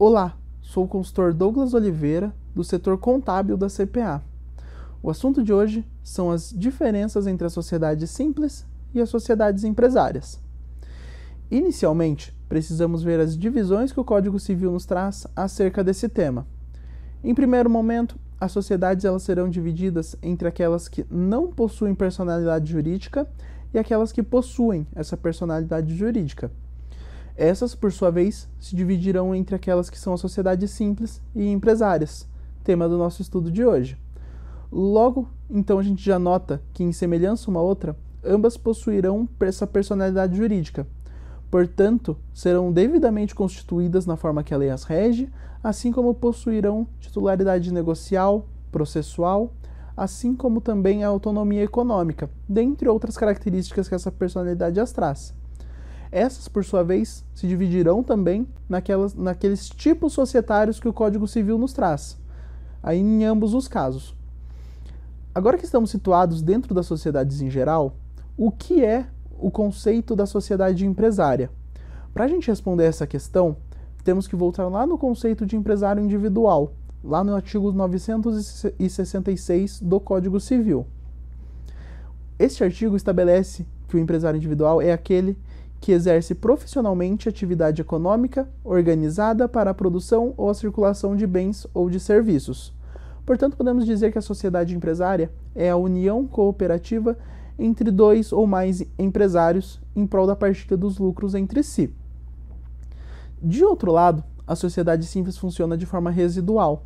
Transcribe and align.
Olá, 0.00 0.38
sou 0.60 0.84
o 0.84 0.88
consultor 0.88 1.34
Douglas 1.34 1.74
Oliveira, 1.74 2.32
do 2.54 2.62
setor 2.62 2.98
contábil 2.98 3.56
da 3.56 3.66
CPA. 3.66 4.22
O 5.02 5.10
assunto 5.10 5.42
de 5.42 5.52
hoje 5.52 5.84
são 6.04 6.30
as 6.30 6.54
diferenças 6.56 7.26
entre 7.26 7.44
as 7.44 7.52
sociedades 7.52 8.08
simples 8.08 8.64
e 8.94 9.00
as 9.00 9.08
sociedades 9.08 9.64
empresárias. 9.64 10.40
Inicialmente, 11.50 12.32
precisamos 12.48 13.02
ver 13.02 13.18
as 13.18 13.36
divisões 13.36 13.90
que 13.90 13.98
o 13.98 14.04
Código 14.04 14.38
Civil 14.38 14.70
nos 14.70 14.86
traz 14.86 15.26
acerca 15.34 15.82
desse 15.82 16.08
tema. 16.08 16.46
Em 17.24 17.34
primeiro 17.34 17.68
momento, 17.68 18.16
as 18.40 18.52
sociedades 18.52 19.04
elas 19.04 19.24
serão 19.24 19.50
divididas 19.50 20.14
entre 20.22 20.46
aquelas 20.46 20.86
que 20.86 21.04
não 21.10 21.48
possuem 21.48 21.92
personalidade 21.92 22.70
jurídica 22.70 23.28
e 23.74 23.78
aquelas 23.80 24.12
que 24.12 24.22
possuem 24.22 24.86
essa 24.94 25.16
personalidade 25.16 25.92
jurídica. 25.96 26.52
Essas, 27.38 27.72
por 27.72 27.92
sua 27.92 28.10
vez, 28.10 28.48
se 28.58 28.74
dividirão 28.74 29.32
entre 29.32 29.54
aquelas 29.54 29.88
que 29.88 29.96
são 29.96 30.12
as 30.12 30.20
sociedades 30.20 30.72
simples 30.72 31.22
e 31.36 31.48
empresárias, 31.48 32.28
tema 32.64 32.88
do 32.88 32.98
nosso 32.98 33.22
estudo 33.22 33.48
de 33.48 33.64
hoje. 33.64 33.96
Logo, 34.72 35.28
então 35.48 35.78
a 35.78 35.82
gente 35.84 36.04
já 36.04 36.18
nota 36.18 36.60
que, 36.74 36.82
em 36.82 36.90
semelhança 36.90 37.48
uma 37.48 37.60
outra, 37.60 37.96
ambas 38.24 38.56
possuirão 38.56 39.28
essa 39.38 39.68
personalidade 39.68 40.36
jurídica. 40.36 40.84
Portanto, 41.48 42.16
serão 42.34 42.72
devidamente 42.72 43.36
constituídas 43.36 44.04
na 44.04 44.16
forma 44.16 44.42
que 44.42 44.52
a 44.52 44.56
lei 44.56 44.70
as 44.70 44.82
rege, 44.82 45.30
assim 45.62 45.92
como 45.92 46.14
possuirão 46.14 46.88
titularidade 46.98 47.72
negocial, 47.72 48.48
processual, 48.72 49.52
assim 49.96 50.34
como 50.34 50.60
também 50.60 51.04
a 51.04 51.08
autonomia 51.08 51.62
econômica, 51.62 52.28
dentre 52.48 52.88
outras 52.88 53.16
características 53.16 53.88
que 53.88 53.94
essa 53.94 54.10
personalidade 54.10 54.80
as 54.80 54.90
traz. 54.90 55.32
Essas, 56.10 56.48
por 56.48 56.64
sua 56.64 56.82
vez, 56.82 57.24
se 57.34 57.46
dividirão 57.46 58.02
também 58.02 58.48
naquelas, 58.68 59.14
naqueles 59.14 59.68
tipos 59.68 60.12
societários 60.12 60.80
que 60.80 60.88
o 60.88 60.92
Código 60.92 61.28
Civil 61.28 61.58
nos 61.58 61.72
traz, 61.72 62.18
aí 62.82 62.98
em 62.98 63.24
ambos 63.24 63.54
os 63.54 63.68
casos. 63.68 64.16
Agora 65.34 65.58
que 65.58 65.64
estamos 65.64 65.90
situados 65.90 66.42
dentro 66.42 66.74
das 66.74 66.86
sociedades 66.86 67.40
em 67.40 67.50
geral, 67.50 67.94
o 68.36 68.50
que 68.50 68.84
é 68.84 69.06
o 69.38 69.50
conceito 69.50 70.16
da 70.16 70.26
sociedade 70.26 70.86
empresária? 70.86 71.50
Para 72.12 72.24
a 72.24 72.28
gente 72.28 72.48
responder 72.48 72.84
essa 72.84 73.06
questão, 73.06 73.56
temos 74.02 74.26
que 74.26 74.34
voltar 74.34 74.66
lá 74.68 74.86
no 74.86 74.96
conceito 74.96 75.44
de 75.44 75.54
empresário 75.54 76.02
individual, 76.02 76.72
lá 77.04 77.22
no 77.22 77.34
artigo 77.34 77.70
966 77.70 79.80
do 79.80 80.00
Código 80.00 80.40
Civil. 80.40 80.86
Este 82.38 82.64
artigo 82.64 82.96
estabelece 82.96 83.66
que 83.86 83.96
o 83.96 83.98
empresário 83.98 84.38
individual 84.38 84.80
é 84.80 84.92
aquele 84.92 85.36
que 85.80 85.92
exerce 85.92 86.34
profissionalmente 86.34 87.28
atividade 87.28 87.80
econômica 87.80 88.48
organizada 88.64 89.48
para 89.48 89.70
a 89.70 89.74
produção 89.74 90.34
ou 90.36 90.50
a 90.50 90.54
circulação 90.54 91.14
de 91.14 91.26
bens 91.26 91.66
ou 91.72 91.88
de 91.88 92.00
serviços. 92.00 92.74
Portanto, 93.24 93.56
podemos 93.56 93.84
dizer 93.84 94.10
que 94.10 94.18
a 94.18 94.22
sociedade 94.22 94.74
empresária 94.74 95.30
é 95.54 95.70
a 95.70 95.76
união 95.76 96.26
cooperativa 96.26 97.16
entre 97.58 97.90
dois 97.90 98.32
ou 98.32 98.46
mais 98.46 98.82
empresários 98.98 99.80
em 99.94 100.06
prol 100.06 100.26
da 100.26 100.36
partilha 100.36 100.76
dos 100.76 100.98
lucros 100.98 101.34
entre 101.34 101.62
si. 101.62 101.92
De 103.40 103.64
outro 103.64 103.92
lado, 103.92 104.24
a 104.46 104.56
sociedade 104.56 105.06
simples 105.06 105.36
funciona 105.36 105.76
de 105.76 105.86
forma 105.86 106.10
residual 106.10 106.84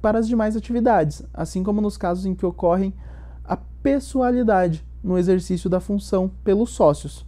para 0.00 0.18
as 0.18 0.28
demais 0.28 0.56
atividades, 0.56 1.22
assim 1.34 1.62
como 1.62 1.80
nos 1.80 1.96
casos 1.96 2.24
em 2.26 2.34
que 2.34 2.46
ocorrem 2.46 2.94
a 3.44 3.56
pessoalidade 3.56 4.86
no 5.02 5.18
exercício 5.18 5.68
da 5.68 5.80
função 5.80 6.30
pelos 6.44 6.70
sócios 6.70 7.26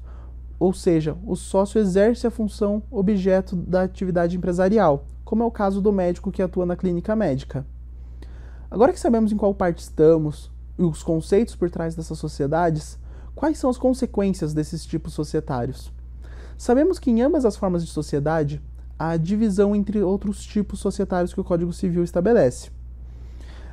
ou 0.59 0.73
seja, 0.73 1.17
o 1.27 1.37
sócio 1.37 1.81
exerce 1.81 2.27
a 2.27 2.31
função 2.31 2.83
objeto 2.91 3.57
da 3.57 3.83
atividade 3.83 4.37
empresarial, 4.37 5.07
como 5.25 5.43
é 5.43 5.47
o 5.47 5.51
caso 5.51 5.81
do 5.81 5.93
médico 5.93 6.31
que 6.31 6.43
atua 6.43 6.67
na 6.67 6.77
clínica 6.77 7.17
médica. 7.17 7.67
Agora 8.71 8.93
que 8.93 9.01
sabemos 9.01 9.33
em 9.33 9.37
qual 9.37 9.55
parte 9.55 9.79
estamos 9.79 10.51
e 10.79 10.83
os 10.83 11.03
conceitos 11.03 11.55
por 11.55 11.71
trás 11.71 11.95
dessas 11.95 12.19
sociedades, 12.19 12.99
quais 13.35 13.59
são 13.59 13.71
as 13.71 13.79
consequências 13.79 14.53
desses 14.53 14.85
tipos 14.85 15.13
societários? 15.13 15.93
Sabemos 16.57 16.99
que 16.99 17.11
em 17.11 17.23
ambas 17.23 17.45
as 17.45 17.57
formas 17.57 17.85
de 17.85 17.91
sociedade 17.91 18.63
há 18.99 19.17
divisão 19.17 19.75
entre 19.75 20.03
outros 20.03 20.45
tipos 20.45 20.79
societários 20.79 21.35
que 21.35 21.41
o 21.41 21.45
Código 21.45 21.73
Civil 21.73 22.05
estabelece. 22.05 22.71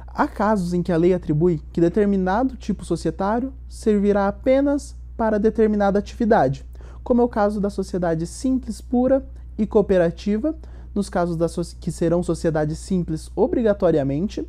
Há 0.08 0.28
casos 0.28 0.74
em 0.74 0.84
que 0.84 0.92
a 0.92 0.98
lei 0.98 1.14
atribui 1.14 1.62
que 1.72 1.80
determinado 1.80 2.58
tipo 2.58 2.84
societário 2.84 3.54
servirá 3.70 4.28
apenas 4.28 4.96
para 5.16 5.40
determinada 5.40 6.00
atividade, 6.00 6.66
como 7.04 7.22
é 7.22 7.24
o 7.24 7.30
caso 7.30 7.60
da 7.60 7.70
sociedade 7.70 8.26
simples 8.28 8.82
pura 8.82 9.26
e 9.58 9.66
cooperativa, 9.66 10.56
nos 10.94 11.10
casos 11.10 11.38
da 11.38 11.48
so 11.48 11.62
que 11.80 11.92
serão 11.92 12.22
sociedades 12.22 12.78
simples 12.78 13.32
obrigatoriamente, 13.36 14.48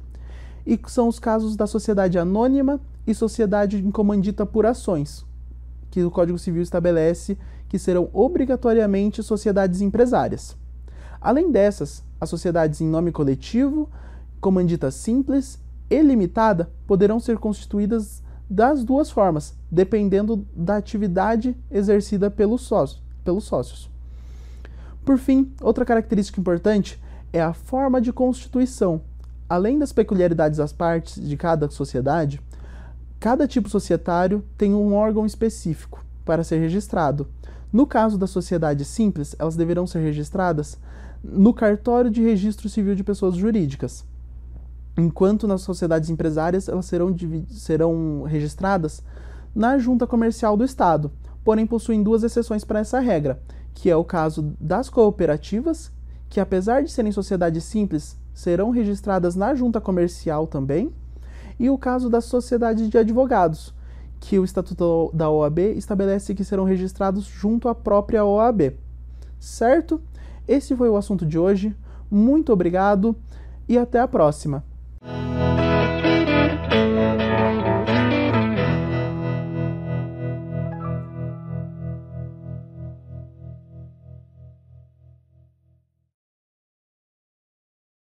e 0.66 0.78
são 0.86 1.08
os 1.08 1.18
casos 1.18 1.56
da 1.56 1.66
sociedade 1.66 2.18
anônima 2.18 2.80
e 3.06 3.14
sociedade 3.14 3.78
em 3.78 3.90
comandita 3.90 4.46
por 4.46 4.64
ações, 4.66 5.24
que 5.90 6.02
o 6.02 6.10
Código 6.10 6.38
Civil 6.38 6.62
estabelece 6.62 7.36
que 7.68 7.78
serão 7.78 8.08
obrigatoriamente 8.12 9.22
sociedades 9.22 9.80
empresárias. 9.80 10.56
Além 11.20 11.50
dessas, 11.50 12.02
as 12.20 12.28
sociedades 12.28 12.80
em 12.80 12.86
nome 12.86 13.10
coletivo, 13.12 13.88
comandita 14.40 14.90
simples 14.90 15.58
e 15.88 16.02
limitada 16.02 16.70
poderão 16.86 17.18
ser 17.18 17.38
constituídas 17.38 18.22
das 18.52 18.84
duas 18.84 19.10
formas, 19.10 19.54
dependendo 19.70 20.46
da 20.54 20.76
atividade 20.76 21.56
exercida 21.70 22.30
pelos 22.30 22.60
sócios. 22.60 23.00
Pelos 23.24 23.44
sócios. 23.44 23.90
Por 25.06 25.16
fim, 25.16 25.50
outra 25.62 25.86
característica 25.86 26.38
importante 26.38 27.00
é 27.32 27.40
a 27.40 27.54
forma 27.54 27.98
de 27.98 28.12
constituição. 28.12 29.00
Além 29.48 29.78
das 29.78 29.90
peculiaridades 29.90 30.58
das 30.58 30.70
partes 30.70 31.26
de 31.26 31.34
cada 31.34 31.70
sociedade, 31.70 32.42
cada 33.18 33.48
tipo 33.48 33.70
societário 33.70 34.44
tem 34.58 34.74
um 34.74 34.92
órgão 34.92 35.24
específico 35.24 36.04
para 36.22 36.44
ser 36.44 36.58
registrado. 36.58 37.28
No 37.72 37.86
caso 37.86 38.18
da 38.18 38.26
sociedade 38.26 38.84
simples, 38.84 39.34
elas 39.38 39.56
deverão 39.56 39.86
ser 39.86 40.00
registradas 40.00 40.76
no 41.24 41.54
cartório 41.54 42.10
de 42.10 42.20
registro 42.20 42.68
civil 42.68 42.94
de 42.94 43.02
pessoas 43.02 43.34
jurídicas 43.34 44.04
enquanto 44.96 45.46
nas 45.46 45.62
sociedades 45.62 46.10
empresárias 46.10 46.68
elas 46.68 46.86
serão, 46.86 47.14
serão 47.48 48.22
registradas 48.22 49.02
na 49.54 49.78
junta 49.78 50.06
comercial 50.06 50.56
do 50.56 50.64
Estado, 50.64 51.10
porém 51.44 51.66
possuem 51.66 52.02
duas 52.02 52.22
exceções 52.22 52.64
para 52.64 52.80
essa 52.80 53.00
regra, 53.00 53.40
que 53.74 53.90
é 53.90 53.96
o 53.96 54.04
caso 54.04 54.54
das 54.60 54.88
cooperativas, 54.88 55.90
que 56.28 56.40
apesar 56.40 56.82
de 56.82 56.90
serem 56.90 57.12
sociedades 57.12 57.64
simples, 57.64 58.16
serão 58.32 58.70
registradas 58.70 59.36
na 59.36 59.54
junta 59.54 59.80
comercial 59.80 60.46
também, 60.46 60.92
e 61.58 61.68
o 61.68 61.78
caso 61.78 62.08
das 62.08 62.24
sociedades 62.24 62.88
de 62.88 62.96
advogados, 62.96 63.74
que 64.18 64.38
o 64.38 64.44
Estatuto 64.44 65.10
da 65.12 65.28
OAB 65.28 65.58
estabelece 65.76 66.34
que 66.34 66.44
serão 66.44 66.64
registrados 66.64 67.24
junto 67.24 67.68
à 67.68 67.74
própria 67.74 68.24
OAB. 68.24 68.74
Certo? 69.38 70.00
Esse 70.46 70.76
foi 70.76 70.88
o 70.88 70.96
assunto 70.96 71.26
de 71.26 71.38
hoje. 71.38 71.76
Muito 72.10 72.52
obrigado 72.52 73.16
e 73.68 73.76
até 73.76 73.98
a 74.00 74.08
próxima. 74.08 74.64